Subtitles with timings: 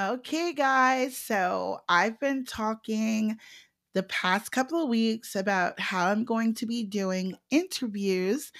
[0.00, 1.16] Okay, guys.
[1.16, 3.36] So I've been talking
[3.94, 8.52] the past couple of weeks about how I'm going to be doing interviews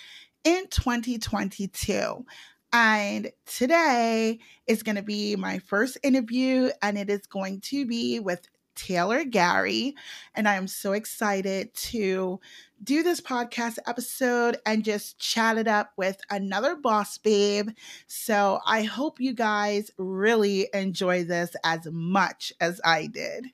[0.43, 2.25] in 2022.
[2.73, 8.19] And today is going to be my first interview, and it is going to be
[8.19, 8.49] with
[8.79, 9.95] Taylor Gary.
[10.35, 12.41] And I am so excited to
[12.83, 17.71] do this podcast episode and just chat it up with another boss babe.
[18.07, 23.49] So I hope you guys really enjoy this as much as I did.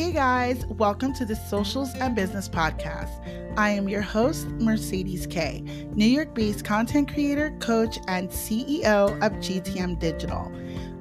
[0.00, 3.10] Hey guys, welcome to the Socials and Business Podcast.
[3.58, 5.60] I am your host, Mercedes K,
[5.92, 10.50] New York based content creator, coach, and CEO of GTM Digital.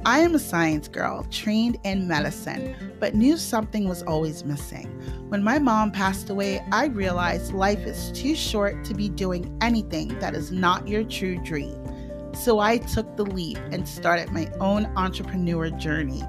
[0.06, 4.88] I am a science girl, trained in medicine, but knew something was always missing.
[5.30, 10.20] When my mom passed away, I realized life is too short to be doing anything
[10.20, 11.82] that is not your true dream.
[12.36, 16.24] So I took the leap and started my own entrepreneur journey.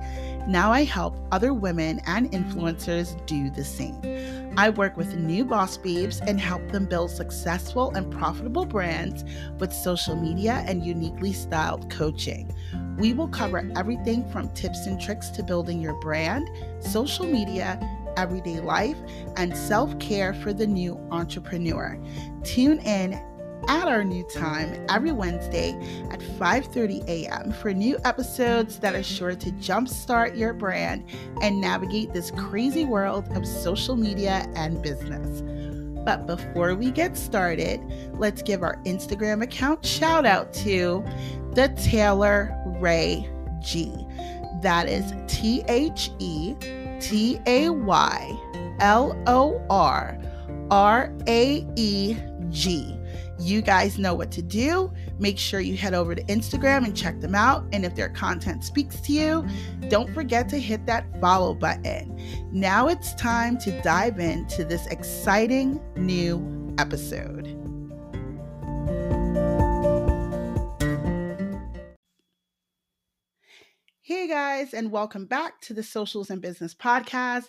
[0.50, 4.00] Now I help other women and influencers do the same.
[4.56, 9.24] I work with new boss babes and help them build successful and profitable brands
[9.60, 12.52] with social media and uniquely styled coaching.
[12.98, 17.78] We will cover everything from tips and tricks to building your brand, social media,
[18.16, 18.96] everyday life,
[19.36, 21.96] and self care for the new entrepreneur.
[22.42, 23.12] Tune in
[23.70, 25.70] at our new time every Wednesday
[26.10, 27.52] at 5:30 a.m.
[27.52, 31.04] for new episodes that are sure to jumpstart your brand
[31.40, 35.42] and navigate this crazy world of social media and business.
[36.04, 37.80] But before we get started,
[38.18, 41.04] let's give our Instagram account shout out to
[41.52, 43.94] the Taylor Rae G.
[44.62, 46.56] That is T H E
[46.98, 50.18] T A Y L O R
[50.72, 52.16] R A E
[52.48, 52.99] G.
[53.40, 54.92] You guys know what to do.
[55.18, 57.64] Make sure you head over to Instagram and check them out.
[57.72, 59.46] And if their content speaks to you,
[59.88, 62.20] don't forget to hit that follow button.
[62.52, 67.56] Now it's time to dive into this exciting new episode.
[74.02, 77.48] Hey guys, and welcome back to the Socials and Business Podcast.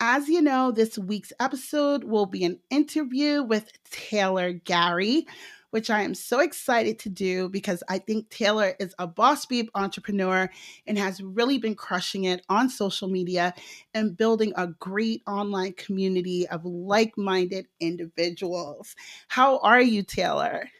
[0.00, 5.26] As you know, this week's episode will be an interview with Taylor Gary,
[5.70, 9.68] which I am so excited to do because I think Taylor is a boss babe
[9.74, 10.48] entrepreneur
[10.86, 13.54] and has really been crushing it on social media
[13.92, 18.94] and building a great online community of like minded individuals.
[19.26, 20.70] How are you, Taylor?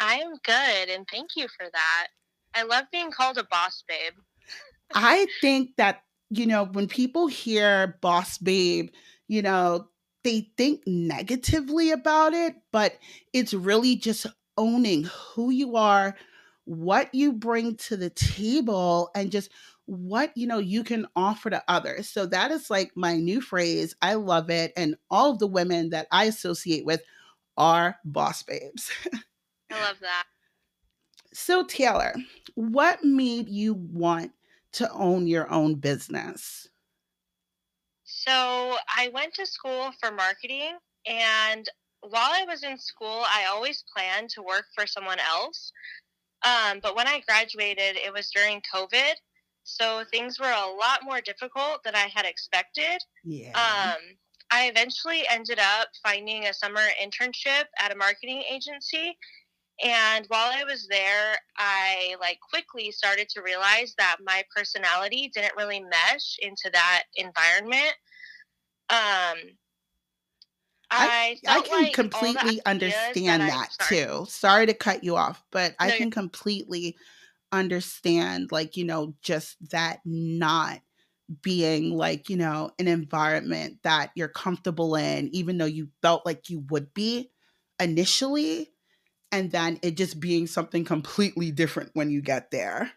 [0.00, 2.08] I am good, and thank you for that.
[2.54, 4.14] I love being called a boss babe.
[4.92, 8.90] I think that you know, when people hear boss babe,
[9.28, 9.88] you know,
[10.22, 12.94] they think negatively about it, but
[13.32, 14.26] it's really just
[14.56, 16.16] owning who you are,
[16.64, 19.50] what you bring to the table, and just
[19.86, 22.08] what you know you can offer to others.
[22.08, 23.94] So that is like my new phrase.
[24.02, 24.72] I love it.
[24.76, 27.02] And all of the women that I associate with
[27.56, 28.90] are boss babes.
[29.72, 30.24] I love that.
[31.32, 32.14] So, Taylor,
[32.54, 34.32] what made you want
[34.72, 36.68] to own your own business?
[38.04, 40.76] So I went to school for marketing,
[41.06, 41.68] and
[42.00, 45.72] while I was in school, I always planned to work for someone else.
[46.42, 49.12] Um, but when I graduated, it was during COVID.
[49.64, 52.98] So things were a lot more difficult than I had expected.
[53.24, 53.50] Yeah.
[53.50, 54.00] Um,
[54.50, 59.16] I eventually ended up finding a summer internship at a marketing agency
[59.82, 65.56] and while I was there, I like quickly started to realize that my personality didn't
[65.56, 67.94] really mesh into that environment.
[68.90, 69.56] Um,
[70.92, 74.26] I, I, I can like completely understand that, that too.
[74.28, 76.96] Sorry to cut you off, but no, I can completely
[77.52, 80.80] understand, like, you know, just that not
[81.42, 86.50] being like, you know, an environment that you're comfortable in, even though you felt like
[86.50, 87.30] you would be
[87.78, 88.72] initially
[89.32, 92.92] and then it just being something completely different when you get there.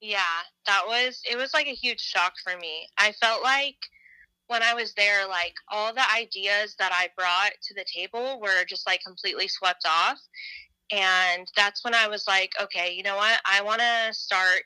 [0.00, 2.88] Yeah, that was it was like a huge shock for me.
[2.98, 3.76] I felt like
[4.46, 8.64] when I was there like all the ideas that I brought to the table were
[8.68, 10.18] just like completely swept off.
[10.92, 13.40] And that's when I was like, okay, you know what?
[13.46, 14.60] I want to start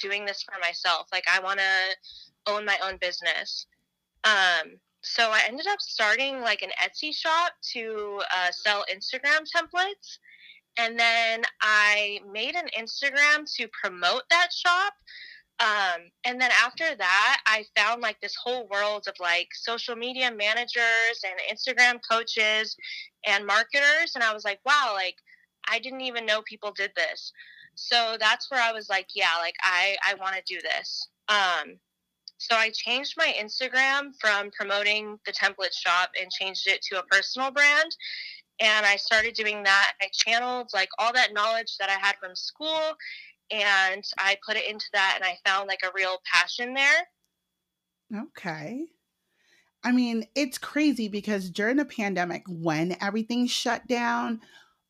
[0.00, 1.06] doing this for myself.
[1.12, 3.66] Like I want to own my own business.
[4.24, 10.18] Um so I ended up starting like an Etsy shop to uh, sell Instagram templates.
[10.78, 14.94] And then I made an Instagram to promote that shop.
[15.58, 20.30] Um, and then after that, I found like this whole world of like social media
[20.34, 22.76] managers and Instagram coaches
[23.26, 24.12] and marketers.
[24.14, 25.16] And I was like, wow, like
[25.68, 27.32] I didn't even know people did this.
[27.74, 31.08] So that's where I was like, yeah, like I, I want to do this.
[31.28, 31.76] Um,
[32.40, 37.02] so I changed my Instagram from promoting the template shop and changed it to a
[37.02, 37.94] personal brand.
[38.60, 39.92] And I started doing that.
[40.00, 42.96] I channeled like all that knowledge that I had from school
[43.50, 48.22] and I put it into that and I found like a real passion there.
[48.22, 48.86] Okay.
[49.84, 54.40] I mean, it's crazy because during the pandemic, when everything shut down,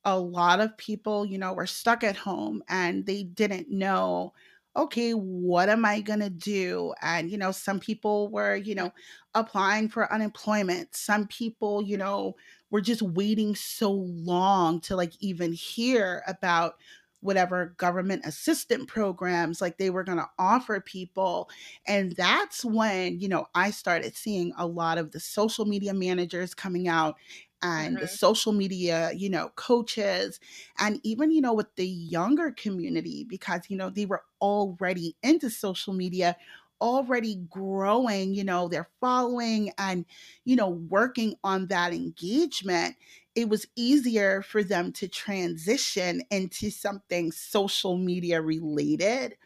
[0.05, 4.35] a lot of people, you know, were stuck at home and they didn't know,
[4.77, 6.95] okay, what am I going to do?
[7.03, 8.93] And, you know, some people were, you know,
[9.35, 10.95] applying for unemployment.
[10.95, 12.37] Some people, you know,
[12.71, 16.75] were just waiting so long to like even hear about
[17.21, 21.51] whatever government assistant programs like they were going to offer people
[21.87, 26.55] and that's when you know i started seeing a lot of the social media managers
[26.55, 27.17] coming out
[27.63, 28.03] and mm-hmm.
[28.03, 30.41] the social media you know coaches
[30.79, 35.51] and even you know with the younger community because you know they were already into
[35.51, 36.37] social media
[36.81, 40.07] already growing you know their following and
[40.45, 42.97] you know working on that engagement
[43.35, 49.37] it was easier for them to transition into something social media related.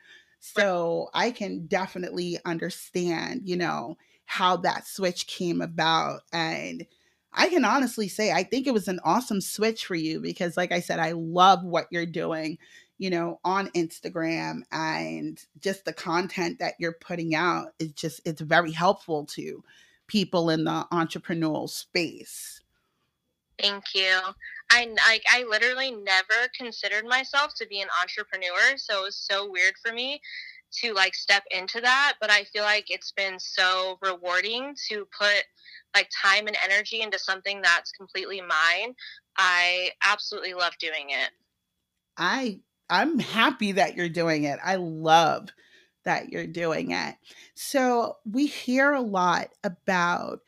[0.41, 3.97] So I can definitely understand, you know,
[4.27, 6.21] how that switch came about.
[6.33, 6.87] And
[7.35, 10.73] I can honestly say, I think it was an awesome switch for you because, like
[10.73, 12.59] I said, I love what you're doing,
[12.99, 18.41] you know, on Instagram and just the content that you're putting out is just, it's
[18.41, 19.63] very helpful to
[20.07, 22.61] people in the entrepreneurial space.
[23.59, 24.19] Thank you.
[24.71, 29.49] I like I literally never considered myself to be an entrepreneur, so it was so
[29.49, 30.21] weird for me
[30.83, 35.45] to like step into that, but I feel like it's been so rewarding to put
[35.95, 38.95] like time and energy into something that's completely mine.
[39.37, 41.31] I absolutely love doing it.
[42.17, 42.61] I
[42.91, 44.59] I'm happy that you're doing it.
[44.63, 45.49] I love
[46.05, 47.17] that you're doing it.
[47.55, 50.41] So, we hear a lot about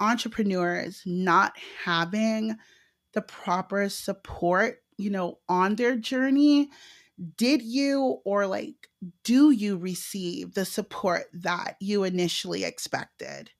[0.00, 2.56] entrepreneurs not having
[3.12, 6.70] the proper support, you know, on their journey,
[7.36, 8.88] did you or like
[9.22, 13.50] do you receive the support that you initially expected?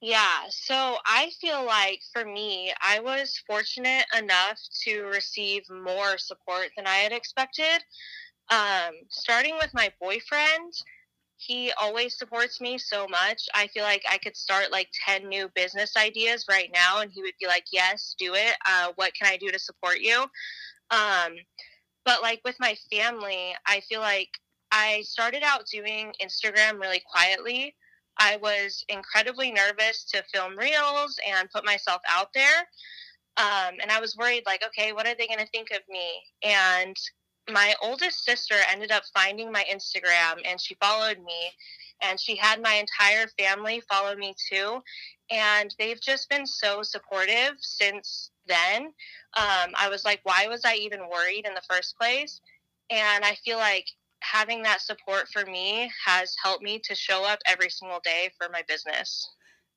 [0.00, 6.70] Yeah, so I feel like for me, I was fortunate enough to receive more support
[6.76, 7.82] than I had expected.
[8.50, 10.72] Um, starting with my boyfriend,
[11.36, 13.48] he always supports me so much.
[13.54, 17.22] I feel like I could start like 10 new business ideas right now and he
[17.22, 18.56] would be like, "Yes, do it.
[18.66, 20.26] Uh, what can I do to support you?"
[20.90, 21.36] Um,
[22.06, 24.30] but like with my family, I feel like
[24.72, 27.74] I started out doing Instagram really quietly.
[28.18, 32.66] I was incredibly nervous to film reels and put myself out there.
[33.36, 36.22] Um, and I was worried, like, okay, what are they going to think of me?
[36.42, 36.96] And
[37.50, 41.52] my oldest sister ended up finding my Instagram and she followed me
[42.02, 44.80] and she had my entire family follow me too
[45.30, 48.84] and they've just been so supportive since then.
[49.36, 52.40] Um, i was like why was i even worried in the first place?
[52.90, 53.86] And i feel like
[54.20, 58.48] having that support for me has helped me to show up every single day for
[58.50, 59.28] my business.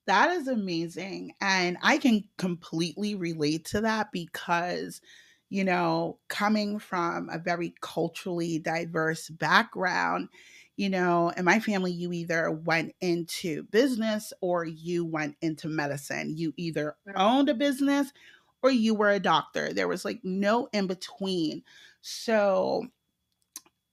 [0.07, 5.01] That is amazing and i can completely relate to that because
[5.49, 10.29] you know, coming from a very culturally diverse background,
[10.79, 16.37] you know, in my family, you either went into business or you went into medicine.
[16.37, 18.13] You either owned a business
[18.63, 19.73] or you were a doctor.
[19.73, 21.63] There was like no in between.
[21.99, 22.87] So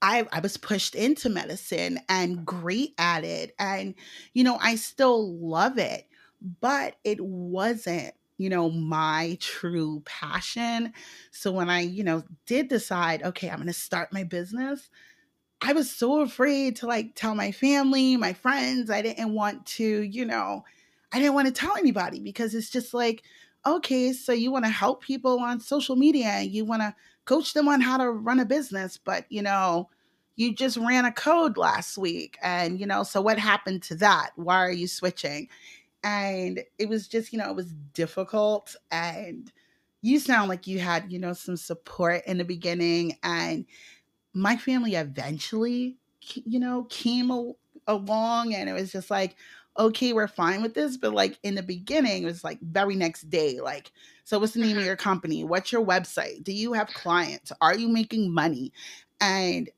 [0.01, 3.57] I, I was pushed into medicine and great at it.
[3.59, 3.97] And,
[4.33, 6.07] you know, I still love it,
[6.61, 10.93] but it wasn't you know, my true passion.
[11.31, 14.91] So when I, you know, did decide, okay, I'm going to start my business,
[15.63, 18.91] I was so afraid to like tell my family, my friends.
[18.91, 20.65] I didn't want to, you know,
[21.13, 23.23] I didn't want to tell anybody because it's just like,
[23.65, 26.95] okay, so you want to help people on social media and you want to
[27.25, 29.89] coach them on how to run a business, but you know,
[30.37, 34.31] you just ran a code last week and you know, so what happened to that?
[34.37, 35.49] Why are you switching?
[36.07, 39.53] and it was just you know it was difficult and
[40.03, 43.67] you sound like you had you know some support in the beginning and
[44.37, 45.97] my family eventually
[46.45, 47.31] you know came
[47.87, 49.35] along and it was just like
[49.79, 53.31] okay we're fine with this but like in the beginning it was like very next
[53.31, 53.91] day like
[54.25, 54.87] so what's the name of mm-hmm.
[54.87, 58.73] your company what's your website do you have clients are you making money
[59.21, 59.71] and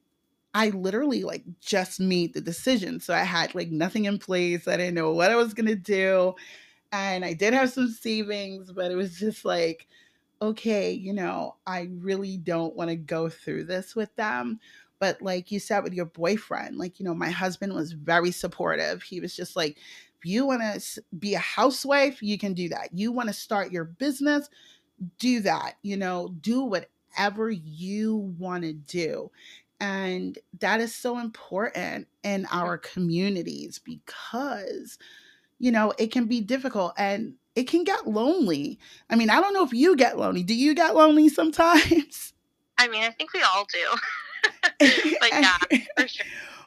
[0.54, 2.98] I literally like just made the decision.
[2.98, 4.66] So I had like nothing in place.
[4.66, 6.34] I didn't know what I was going to do.
[6.90, 9.86] And I did have some savings, but it was just like,
[10.40, 14.60] okay, you know, I really don't want to go through this with them.
[15.00, 19.02] But like you said with your boyfriend, like, you know, my husband was very supportive.
[19.02, 19.76] He was just like,
[20.18, 22.88] if you want to be a housewife, you can do that.
[22.92, 24.48] You want to start your business,
[25.18, 25.74] do that.
[25.82, 29.30] You know, do whatever you want to do.
[29.80, 34.98] And that is so important in our communities because,
[35.60, 38.78] you know, it can be difficult and it can get lonely.
[39.10, 40.44] I mean, I don't know if you get lonely.
[40.44, 42.32] Do you get lonely sometimes?
[42.78, 44.86] I mean, I think we all do.
[45.20, 45.56] but yeah,
[45.98, 46.26] for sure.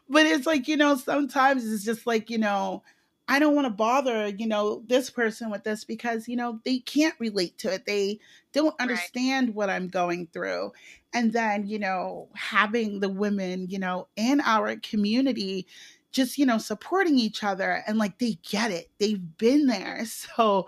[0.10, 2.84] But it's like, you know, sometimes it's just like, you know,
[3.30, 6.80] I don't want to bother, you know, this person with this because, you know, they
[6.80, 7.86] can't relate to it.
[7.86, 8.20] They
[8.52, 9.56] don't understand right.
[9.56, 10.74] what I'm going through.
[11.14, 15.68] And then, you know, having the women, you know, in our community
[16.12, 18.90] just, you know, supporting each other and like they get it.
[19.00, 20.06] They've been there.
[20.38, 20.68] So,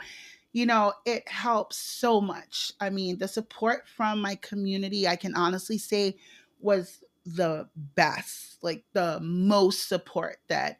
[0.52, 2.74] you know, it helps so much.
[2.80, 6.18] I mean, the support from my community, I can honestly say,
[6.60, 10.78] was the best, like the most support that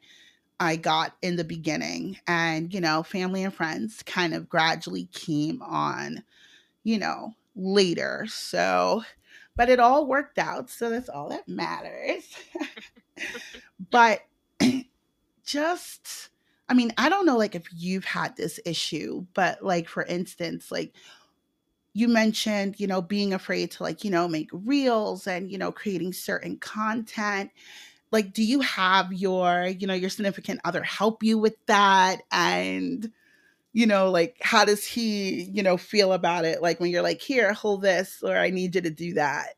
[0.60, 2.18] I got in the beginning.
[2.28, 6.22] And, you know, family and friends kind of gradually came on,
[6.84, 8.26] you know, later.
[8.28, 9.02] So,
[9.56, 10.70] but it all worked out.
[10.70, 12.24] So that's all that matters.
[13.90, 14.20] but
[15.44, 16.30] just,
[16.68, 20.70] I mean, I don't know, like, if you've had this issue, but like, for instance,
[20.72, 20.94] like,
[21.94, 25.70] you mentioned, you know, being afraid to like, you know, make reels and, you know,
[25.70, 27.50] creating certain content.
[28.10, 32.22] Like do you have your you know your significant other help you with that?
[32.30, 33.10] And
[33.72, 36.62] you know like how does he you know feel about it?
[36.62, 39.54] Like when you're like here hold this or i need you to do that.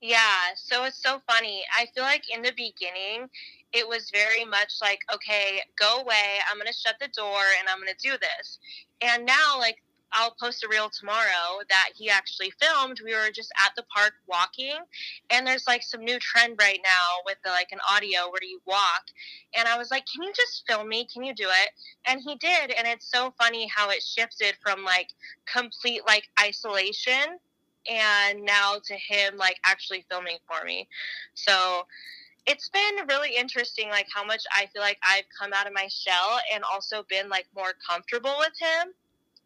[0.00, 1.62] Yeah so it's so funny.
[1.76, 3.28] I feel like in the beginning
[3.72, 7.78] it was very much like okay go away i'm gonna shut the door and i'm
[7.78, 8.58] gonna do this
[9.00, 9.76] and now like
[10.12, 13.00] I'll post a reel tomorrow that he actually filmed.
[13.04, 14.76] We were just at the park walking,
[15.30, 18.60] and there's like some new trend right now with the, like an audio where you
[18.66, 19.04] walk.
[19.56, 21.06] And I was like, "Can you just film me?
[21.12, 21.70] Can you do it?"
[22.06, 25.08] And he did, and it's so funny how it shifted from like
[25.46, 27.38] complete like isolation
[27.90, 30.88] and now to him like actually filming for me.
[31.34, 31.86] So
[32.46, 35.88] it's been really interesting like how much I feel like I've come out of my
[35.88, 38.92] shell and also been like more comfortable with him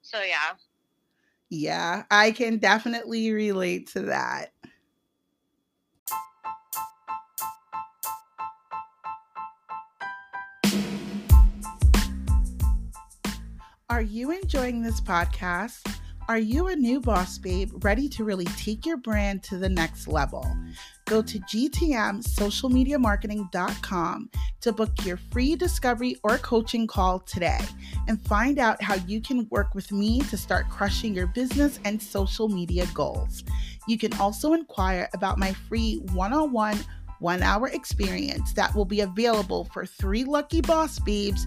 [0.03, 0.55] so yeah.
[1.49, 4.53] Yeah, I can definitely relate to that.
[13.89, 15.89] Are you enjoying this podcast?
[16.29, 20.09] Are you a new boss babe ready to really take your brand to the next
[20.09, 20.45] level?
[21.07, 27.61] Go to gtmsocialmediamarketing.com to book your free discovery or coaching call today
[28.09, 32.03] and find out how you can work with me to start crushing your business and
[32.03, 33.45] social media goals.
[33.87, 36.79] You can also inquire about my free one on one
[37.21, 41.47] one hour experience that will be available for three lucky boss babes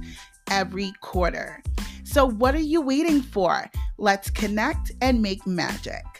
[0.50, 1.62] every quarter.
[2.06, 3.70] So, what are you waiting for?
[3.98, 6.19] Let's connect and make magic.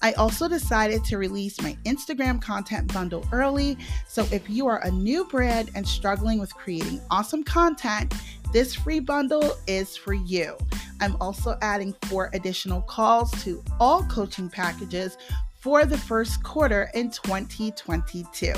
[0.00, 3.76] I also decided to release my Instagram content bundle early.
[4.06, 8.14] So, if you are a new brand and struggling with creating awesome content,
[8.52, 10.56] this free bundle is for you.
[11.00, 15.16] I'm also adding four additional calls to all coaching packages
[15.60, 18.52] for the first quarter in 2022.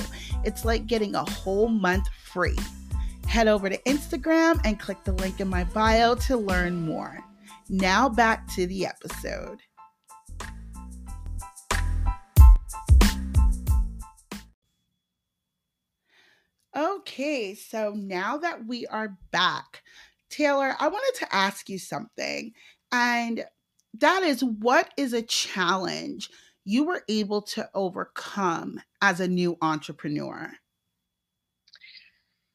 [0.45, 2.59] It's like getting a whole month free.
[3.27, 7.21] Head over to Instagram and click the link in my bio to learn more.
[7.69, 9.61] Now back to the episode.
[16.77, 19.83] Okay, so now that we are back,
[20.29, 22.53] Taylor, I wanted to ask you something.
[22.93, 23.45] And
[23.95, 26.31] that is what is a challenge
[26.65, 30.53] you were able to overcome as a new entrepreneur?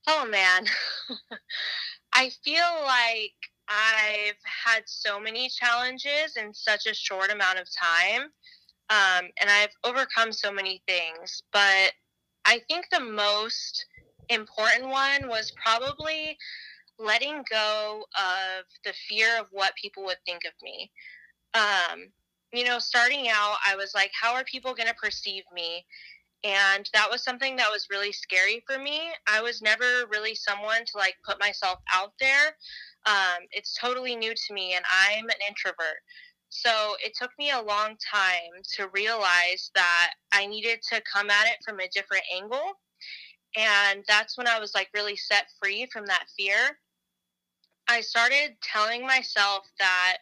[0.08, 0.66] Oh man.
[2.14, 3.34] I feel like
[3.68, 8.30] I've had so many challenges in such a short amount of time.
[8.90, 11.42] Um, and I've overcome so many things.
[11.52, 11.94] But
[12.46, 13.86] I think the most
[14.30, 16.38] important one was probably
[16.98, 20.92] letting go of the fear of what people would think of me.
[21.54, 22.08] Um,
[22.54, 25.86] you know, starting out, I was like, how are people going to perceive me?
[26.46, 30.86] and that was something that was really scary for me i was never really someone
[30.86, 32.56] to like put myself out there
[33.08, 35.98] um, it's totally new to me and i'm an introvert
[36.50, 41.48] so it took me a long time to realize that i needed to come at
[41.48, 42.74] it from a different angle
[43.58, 46.78] and that's when i was like really set free from that fear
[47.88, 50.18] i started telling myself that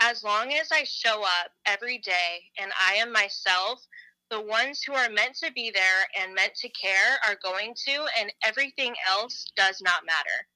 [0.00, 3.86] as long as I show up every day and I am myself,
[4.30, 8.06] the ones who are meant to be there and meant to care are going to,
[8.18, 10.48] and everything else does not matter.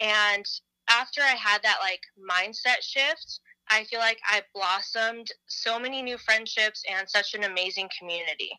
[0.00, 0.44] And
[0.88, 6.18] after I had that like mindset shift, I feel like I blossomed so many new
[6.18, 8.58] friendships and such an amazing community.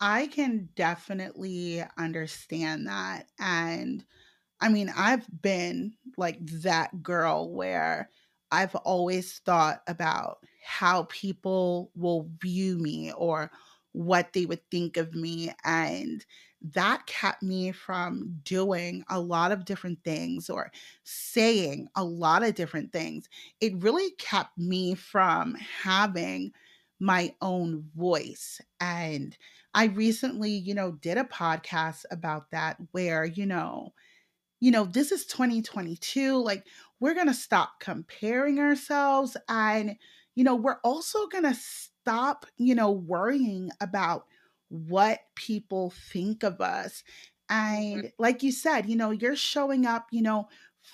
[0.00, 3.28] I can definitely understand that.
[3.38, 4.04] And
[4.60, 8.10] I mean, I've been like that girl where
[8.50, 13.50] I've always thought about how people will view me or
[13.92, 15.52] what they would think of me.
[15.64, 16.24] And
[16.62, 20.72] that kept me from doing a lot of different things or
[21.04, 23.28] saying a lot of different things.
[23.60, 26.52] It really kept me from having
[27.04, 28.62] my own voice.
[28.80, 29.36] And
[29.74, 33.92] I recently, you know, did a podcast about that where, you know,
[34.58, 36.38] you know, this is 2022.
[36.38, 36.66] Like,
[37.00, 39.36] we're going to stop comparing ourselves.
[39.50, 39.96] And,
[40.34, 44.24] you know, we're also going to stop, you know, worrying about
[44.68, 47.02] what people think of us.
[47.50, 48.00] Mm-hmm.
[48.00, 50.48] And like you said, you know, you're showing up, you know,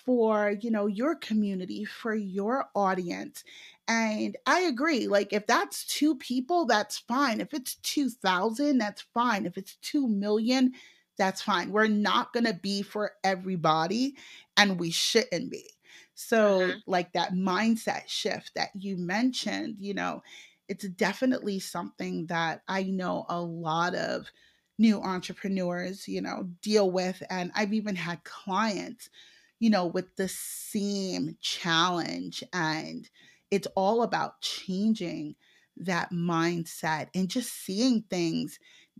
[0.05, 3.45] for, you know, your community, for your audience.
[3.89, 5.09] And I agree.
[5.09, 7.41] Like, if that's two people, that's fine.
[7.41, 9.47] If it's 2,000, that's fine.
[9.47, 10.73] If it's 2 million,
[11.19, 11.71] that's fine.
[11.71, 14.17] We're not going to be for everybody,
[14.57, 15.69] and we shouldn't be.
[16.15, 16.79] So, mm-hmm.
[16.87, 20.23] like that mindset shift that you mentioned, you know,
[20.69, 24.31] it's definitely something that I know a lot of
[24.79, 27.23] new entrepreneurs, you know, deal with.
[27.29, 29.11] And I've even had clients,
[29.61, 32.43] you know, with the same challenge.
[32.53, 33.09] And
[33.51, 35.37] it's all about changing
[35.77, 38.59] that mindset and just seeing things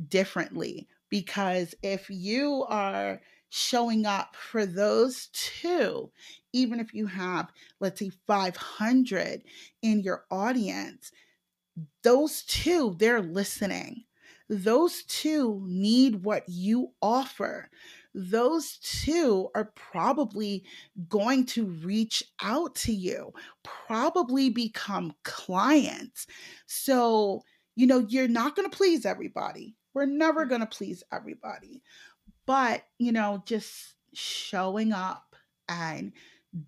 [0.09, 0.87] differently.
[1.09, 6.11] Because if you are showing up for those two,
[6.53, 7.51] even if you have,
[7.81, 9.43] let's say, 500
[9.83, 11.11] in your audience,
[12.03, 14.05] those two, they're listening.
[14.49, 17.71] Those two need what you offer.
[18.15, 20.65] Those two are probably
[21.09, 26.27] going to reach out to you, probably become clients.
[26.67, 27.43] So,
[27.77, 29.77] you know, you're not going to please everybody.
[29.95, 31.83] We're never going to please everybody.
[32.47, 35.37] But, you know, just showing up
[35.69, 36.13] and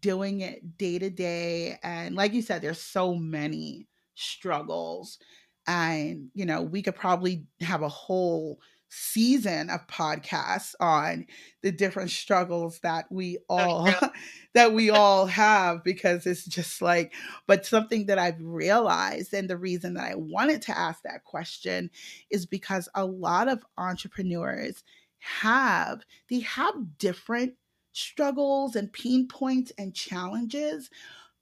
[0.00, 1.78] doing it day to day.
[1.82, 5.18] And like you said, there's so many struggles.
[5.66, 8.60] And, you know, we could probably have a whole
[8.94, 11.24] season of podcasts on
[11.62, 13.88] the different struggles that we all
[14.54, 17.14] that we all have because it's just like
[17.46, 21.88] but something that I've realized and the reason that I wanted to ask that question
[22.28, 24.84] is because a lot of entrepreneurs
[25.20, 27.54] have they have different
[27.92, 30.90] struggles and pain points and challenges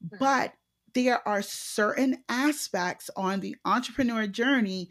[0.05, 0.19] mm-hmm.
[0.21, 0.53] but
[0.95, 4.89] there are certain aspects on the entrepreneur journey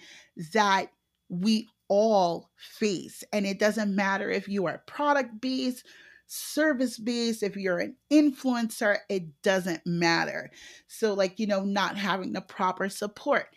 [0.51, 0.87] that
[1.29, 3.23] we all face.
[3.33, 5.85] And it doesn't matter if you are product based,
[6.27, 10.51] service based, if you're an influencer, it doesn't matter.
[10.87, 13.47] So, like, you know, not having the proper support,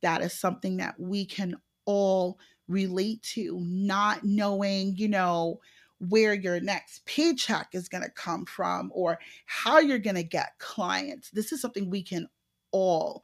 [0.00, 5.60] that is something that we can all relate to, not knowing, you know,
[6.08, 10.58] where your next paycheck is going to come from or how you're going to get
[10.58, 11.30] clients.
[11.30, 12.28] This is something we can
[12.72, 13.22] all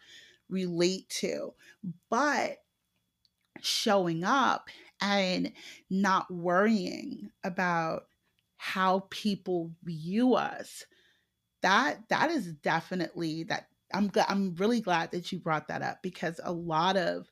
[0.48, 1.54] relate to.
[2.10, 2.58] But
[3.64, 4.68] showing up
[5.00, 5.52] and
[5.90, 8.04] not worrying about
[8.56, 10.84] how people view us
[11.62, 16.40] that that is definitely that i'm i'm really glad that you brought that up because
[16.44, 17.30] a lot of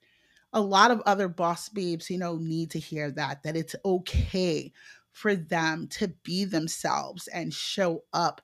[0.52, 4.72] a lot of other boss babes you know need to hear that that it's okay
[5.12, 8.40] for them to be themselves and show up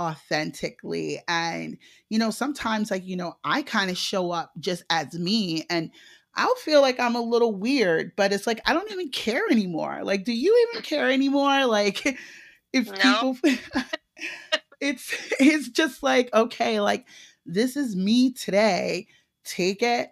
[0.00, 1.20] authentically.
[1.28, 5.64] And, you know, sometimes, like, you know, I kind of show up just as me
[5.68, 5.90] and
[6.34, 10.00] I'll feel like I'm a little weird, but it's like, I don't even care anymore.
[10.02, 11.66] Like, do you even care anymore?
[11.66, 12.04] Like,
[12.72, 12.98] if no.
[12.98, 13.36] people,
[14.80, 17.06] it's, it's just like, okay, like,
[17.44, 19.08] this is me today.
[19.44, 20.10] Take it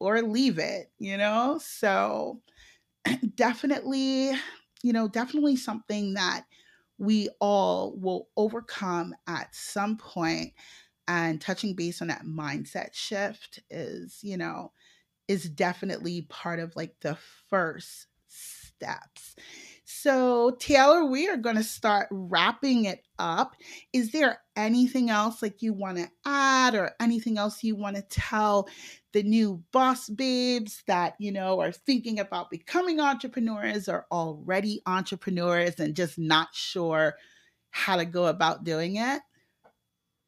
[0.00, 1.58] or leave it, you know?
[1.62, 2.42] So,
[3.34, 4.32] definitely
[4.82, 6.44] you know, definitely something that
[6.98, 10.52] we all will overcome at some point.
[10.54, 10.54] point
[11.08, 14.72] and touching base on that mindset shift is you know
[15.32, 17.16] is definitely part of like the
[17.48, 19.34] first steps
[19.84, 23.54] so, Taylor, we are going to start wrapping it up.
[23.92, 28.02] Is there anything else like you want to add or anything else you want to
[28.02, 28.68] tell
[29.12, 35.78] the new boss babes that, you know, are thinking about becoming entrepreneurs or already entrepreneurs
[35.78, 37.14] and just not sure
[37.70, 39.20] how to go about doing it?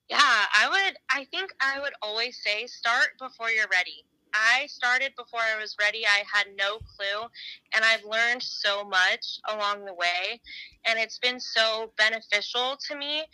[0.08, 4.04] Yeah, I would, I think I would always say start before you're ready.
[4.34, 6.04] I started before I was ready.
[6.06, 7.28] I had no clue,
[7.74, 10.40] and I've learned so much along the way.
[10.86, 13.24] And it's been so beneficial to me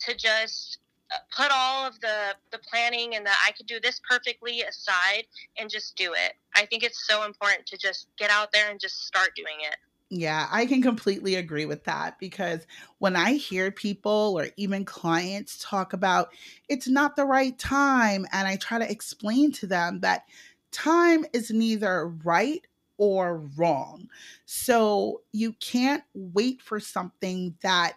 [0.00, 0.78] to just
[1.12, 5.24] uh, put all of the, the planning and that I could do this perfectly aside
[5.58, 6.34] and just do it.
[6.54, 9.76] I think it's so important to just get out there and just start doing it.
[10.12, 12.66] Yeah, I can completely agree with that because
[12.98, 16.30] when I hear people or even clients talk about
[16.68, 20.24] it's not the right time, and I try to explain to them that
[20.72, 22.66] time is neither right
[22.98, 24.08] or wrong.
[24.44, 27.94] So you can't wait for something that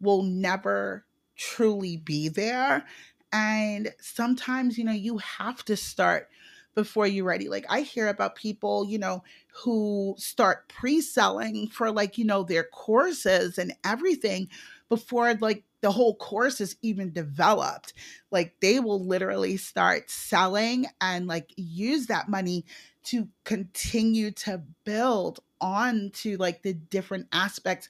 [0.00, 1.04] will never
[1.36, 2.84] truly be there.
[3.32, 6.28] And sometimes, you know, you have to start
[6.74, 7.48] before you're ready.
[7.48, 12.64] Like I hear about people, you know, who start pre-selling for like, you know, their
[12.64, 14.48] courses and everything
[14.88, 17.94] before like the whole course is even developed.
[18.30, 22.64] Like they will literally start selling and like use that money
[23.04, 27.88] to continue to build on to like the different aspects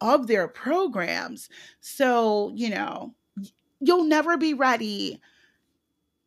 [0.00, 1.48] of their programs.
[1.80, 3.14] So, you know,
[3.80, 5.20] you'll never be ready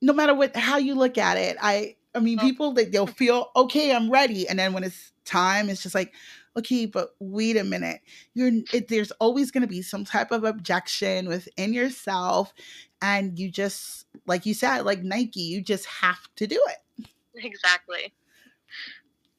[0.01, 1.57] no matter what how you look at it.
[1.61, 5.69] I I mean people that they'll feel okay, I'm ready and then when it's time
[5.69, 6.13] it's just like
[6.57, 8.01] okay, but wait a minute.
[8.33, 12.53] You're it, there's always going to be some type of objection within yourself
[13.01, 17.07] and you just like you said like Nike, you just have to do it.
[17.35, 18.13] Exactly.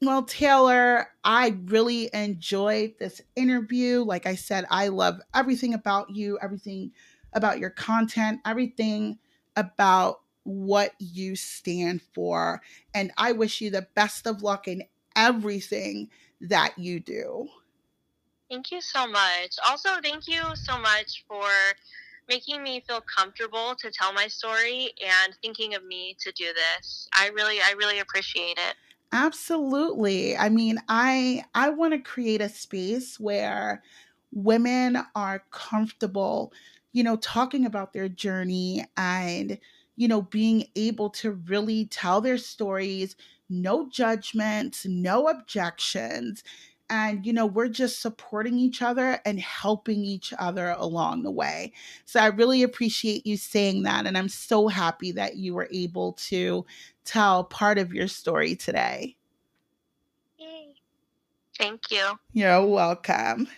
[0.03, 4.03] Well, Taylor, I really enjoyed this interview.
[4.03, 6.93] Like I said, I love everything about you, everything
[7.33, 9.19] about your content, everything
[9.57, 12.61] about what you stand for.
[12.93, 14.83] And I wish you the best of luck in
[15.17, 16.11] everything
[16.49, 17.49] that you do.
[18.51, 19.57] Thank you so much.
[19.67, 21.49] Also, thank you so much for
[22.29, 27.09] making me feel comfortable to tell my story and thinking of me to do this.
[27.15, 28.77] I really I really appreciate it.
[29.13, 30.37] Absolutely.
[30.37, 33.83] I mean, I I want to create a space where
[34.33, 36.53] women are comfortable,
[36.93, 39.59] you know, talking about their journey and
[39.97, 43.15] you know, being able to really tell their stories,
[43.49, 46.45] no judgments, no objections.
[46.91, 51.73] And, you know, we're just supporting each other and helping each other along the way.
[52.05, 54.07] So I really appreciate you saying that.
[54.07, 56.67] And I'm so happy that you were able to
[57.05, 59.17] tell part of your story today.
[60.39, 60.75] Yay.
[61.59, 62.19] Thank you.
[62.33, 63.49] You're welcome.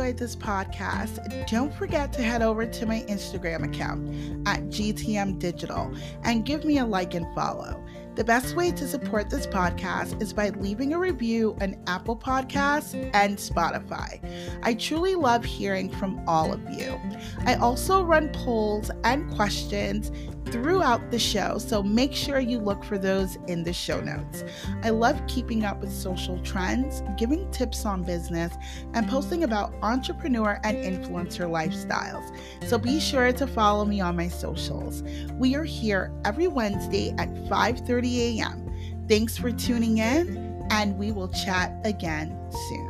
[0.00, 4.08] Enjoyed this podcast, don't forget to head over to my Instagram account
[4.48, 7.84] at GTM Digital and give me a like and follow.
[8.14, 12.94] The best way to support this podcast is by leaving a review on Apple Podcasts
[13.12, 14.18] and Spotify.
[14.62, 16.98] I truly love hearing from all of you.
[17.44, 20.10] I also run polls and questions
[20.46, 24.44] throughout the show, so make sure you look for those in the show notes.
[24.82, 28.52] I love keeping up with social trends, giving tips on business,
[28.94, 32.36] and posting about entrepreneur and influencer lifestyles.
[32.66, 35.02] So be sure to follow me on my socials.
[35.34, 39.06] We are here every Wednesday at 5:30 a.m.
[39.08, 42.36] Thanks for tuning in, and we will chat again
[42.68, 42.89] soon.